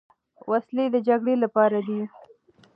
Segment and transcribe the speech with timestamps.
[0.51, 2.01] وسلې د جګړې لپاره دي.